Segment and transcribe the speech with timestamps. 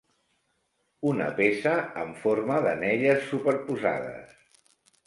[1.09, 4.39] Una peça en forma d'anelles superposades.